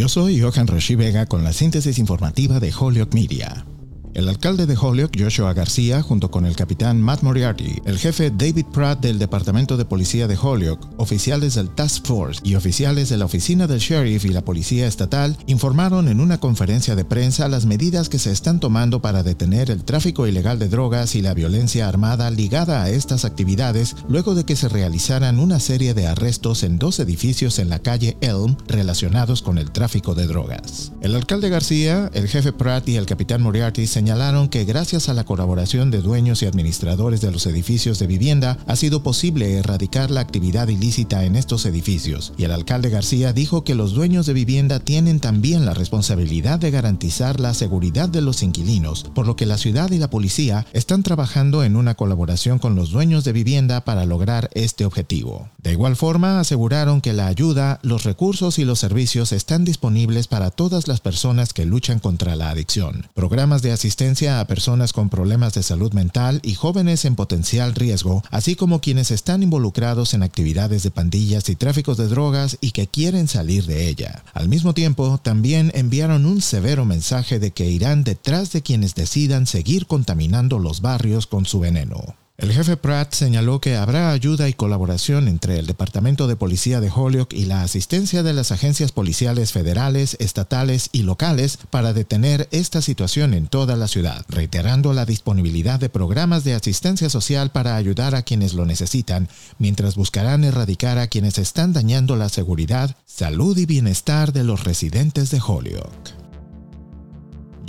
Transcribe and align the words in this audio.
Yo 0.00 0.08
soy 0.08 0.40
Johan 0.40 0.66
Rashi 0.66 0.94
Vega 0.94 1.26
con 1.26 1.44
la 1.44 1.52
síntesis 1.52 1.98
informativa 1.98 2.58
de 2.58 2.72
Holyoke 2.72 3.14
Media. 3.14 3.66
El 4.12 4.28
alcalde 4.28 4.66
de 4.66 4.76
Holyoke, 4.76 5.16
Joshua 5.16 5.52
García, 5.52 6.02
junto 6.02 6.32
con 6.32 6.44
el 6.44 6.56
capitán 6.56 7.00
Matt 7.00 7.22
Moriarty, 7.22 7.80
el 7.84 7.96
jefe 7.96 8.30
David 8.30 8.66
Pratt 8.72 9.00
del 9.00 9.20
Departamento 9.20 9.76
de 9.76 9.84
Policía 9.84 10.26
de 10.26 10.36
Holyoke, 10.36 10.84
oficiales 10.96 11.54
del 11.54 11.70
Task 11.70 12.04
Force 12.06 12.40
y 12.42 12.56
oficiales 12.56 13.08
de 13.08 13.16
la 13.16 13.26
Oficina 13.26 13.68
del 13.68 13.78
Sheriff 13.78 14.24
y 14.24 14.30
la 14.30 14.44
Policía 14.44 14.88
Estatal 14.88 15.36
informaron 15.46 16.08
en 16.08 16.20
una 16.20 16.38
conferencia 16.38 16.96
de 16.96 17.04
prensa 17.04 17.48
las 17.48 17.66
medidas 17.66 18.08
que 18.08 18.18
se 18.18 18.32
están 18.32 18.58
tomando 18.58 19.00
para 19.00 19.22
detener 19.22 19.70
el 19.70 19.84
tráfico 19.84 20.26
ilegal 20.26 20.58
de 20.58 20.68
drogas 20.68 21.14
y 21.14 21.22
la 21.22 21.34
violencia 21.34 21.88
armada 21.88 22.30
ligada 22.32 22.82
a 22.82 22.90
estas 22.90 23.24
actividades 23.24 23.94
luego 24.08 24.34
de 24.34 24.44
que 24.44 24.56
se 24.56 24.68
realizaran 24.68 25.38
una 25.38 25.60
serie 25.60 25.94
de 25.94 26.08
arrestos 26.08 26.64
en 26.64 26.78
dos 26.78 26.98
edificios 26.98 27.60
en 27.60 27.68
la 27.68 27.78
calle 27.78 28.16
Elm 28.20 28.56
relacionados 28.66 29.40
con 29.40 29.56
el 29.56 29.70
tráfico 29.70 30.16
de 30.16 30.26
drogas. 30.26 30.90
El 31.00 31.14
alcalde 31.14 31.48
García, 31.48 32.10
el 32.12 32.26
jefe 32.26 32.52
Pratt 32.52 32.88
y 32.88 32.96
el 32.96 33.06
capitán 33.06 33.42
Moriarty 33.42 33.86
se 33.86 33.99
señalaron 34.00 34.48
que 34.48 34.64
gracias 34.64 35.10
a 35.10 35.14
la 35.14 35.24
colaboración 35.24 35.90
de 35.90 36.00
dueños 36.00 36.42
y 36.42 36.46
administradores 36.46 37.20
de 37.20 37.30
los 37.30 37.44
edificios 37.44 37.98
de 37.98 38.06
vivienda 38.06 38.56
ha 38.66 38.74
sido 38.74 39.02
posible 39.02 39.58
erradicar 39.58 40.10
la 40.10 40.22
actividad 40.22 40.68
ilícita 40.68 41.26
en 41.26 41.36
estos 41.36 41.66
edificios, 41.66 42.32
y 42.38 42.44
el 42.44 42.52
alcalde 42.52 42.88
García 42.88 43.34
dijo 43.34 43.62
que 43.62 43.74
los 43.74 43.92
dueños 43.92 44.24
de 44.24 44.32
vivienda 44.32 44.80
tienen 44.80 45.20
también 45.20 45.66
la 45.66 45.74
responsabilidad 45.74 46.58
de 46.58 46.70
garantizar 46.70 47.40
la 47.40 47.52
seguridad 47.52 48.08
de 48.08 48.22
los 48.22 48.42
inquilinos, 48.42 49.04
por 49.14 49.26
lo 49.26 49.36
que 49.36 49.44
la 49.44 49.58
ciudad 49.58 49.90
y 49.90 49.98
la 49.98 50.08
policía 50.08 50.64
están 50.72 51.02
trabajando 51.02 51.62
en 51.62 51.76
una 51.76 51.94
colaboración 51.94 52.58
con 52.58 52.76
los 52.76 52.92
dueños 52.92 53.24
de 53.24 53.34
vivienda 53.34 53.84
para 53.84 54.06
lograr 54.06 54.48
este 54.54 54.86
objetivo. 54.86 55.50
De 55.62 55.72
igual 55.72 55.94
forma, 55.94 56.40
aseguraron 56.40 57.02
que 57.02 57.12
la 57.12 57.26
ayuda, 57.26 57.80
los 57.82 58.04
recursos 58.04 58.58
y 58.58 58.64
los 58.64 58.78
servicios 58.78 59.32
están 59.32 59.64
disponibles 59.64 60.26
para 60.26 60.50
todas 60.50 60.88
las 60.88 61.00
personas 61.00 61.52
que 61.52 61.66
luchan 61.66 61.98
contra 61.98 62.34
la 62.34 62.48
adicción. 62.48 63.08
Programas 63.14 63.60
de 63.60 63.72
asistencia 63.72 64.40
a 64.40 64.46
personas 64.46 64.94
con 64.94 65.10
problemas 65.10 65.52
de 65.52 65.62
salud 65.62 65.92
mental 65.92 66.40
y 66.42 66.54
jóvenes 66.54 67.04
en 67.04 67.14
potencial 67.14 67.74
riesgo, 67.74 68.22
así 68.30 68.56
como 68.56 68.80
quienes 68.80 69.10
están 69.10 69.42
involucrados 69.42 70.14
en 70.14 70.22
actividades 70.22 70.82
de 70.82 70.90
pandillas 70.90 71.48
y 71.50 71.56
tráficos 71.56 71.98
de 71.98 72.08
drogas 72.08 72.56
y 72.62 72.70
que 72.70 72.86
quieren 72.86 73.28
salir 73.28 73.66
de 73.66 73.88
ella. 73.88 74.24
Al 74.32 74.48
mismo 74.48 74.72
tiempo, 74.72 75.18
también 75.22 75.72
enviaron 75.74 76.24
un 76.24 76.40
severo 76.40 76.86
mensaje 76.86 77.38
de 77.38 77.50
que 77.50 77.68
irán 77.68 78.02
detrás 78.02 78.52
de 78.52 78.62
quienes 78.62 78.94
decidan 78.94 79.46
seguir 79.46 79.86
contaminando 79.86 80.58
los 80.58 80.80
barrios 80.80 81.26
con 81.26 81.44
su 81.44 81.60
veneno. 81.60 82.16
El 82.40 82.52
jefe 82.52 82.78
Pratt 82.78 83.12
señaló 83.12 83.60
que 83.60 83.76
habrá 83.76 84.12
ayuda 84.12 84.48
y 84.48 84.54
colaboración 84.54 85.28
entre 85.28 85.58
el 85.58 85.66
Departamento 85.66 86.26
de 86.26 86.36
Policía 86.36 86.80
de 86.80 86.90
Holyoke 86.90 87.34
y 87.34 87.44
la 87.44 87.62
asistencia 87.62 88.22
de 88.22 88.32
las 88.32 88.50
agencias 88.50 88.92
policiales 88.92 89.52
federales, 89.52 90.16
estatales 90.20 90.88
y 90.90 91.02
locales 91.02 91.58
para 91.68 91.92
detener 91.92 92.48
esta 92.50 92.80
situación 92.80 93.34
en 93.34 93.46
toda 93.46 93.76
la 93.76 93.88
ciudad, 93.88 94.24
reiterando 94.30 94.94
la 94.94 95.04
disponibilidad 95.04 95.78
de 95.78 95.90
programas 95.90 96.42
de 96.42 96.54
asistencia 96.54 97.10
social 97.10 97.50
para 97.50 97.76
ayudar 97.76 98.14
a 98.14 98.22
quienes 98.22 98.54
lo 98.54 98.64
necesitan, 98.64 99.28
mientras 99.58 99.94
buscarán 99.96 100.42
erradicar 100.42 100.96
a 100.96 101.08
quienes 101.08 101.36
están 101.36 101.74
dañando 101.74 102.16
la 102.16 102.30
seguridad, 102.30 102.96
salud 103.04 103.58
y 103.58 103.66
bienestar 103.66 104.32
de 104.32 104.44
los 104.44 104.64
residentes 104.64 105.30
de 105.30 105.42
Holyoke. 105.46 106.19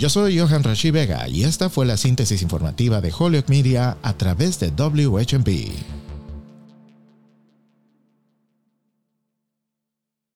Yo 0.02 0.08
soy 0.08 0.36
Johan 0.36 0.64
Rashi 0.64 0.90
Vega 0.90 1.28
y 1.28 1.44
esta 1.44 1.70
fue 1.70 1.86
la 1.86 1.96
síntesis 1.96 2.42
informativa 2.42 3.00
de 3.00 3.14
Holyoke 3.16 3.48
Media 3.48 3.98
a 4.02 4.14
través 4.14 4.58
de 4.58 4.70
WHMP. 4.70 5.91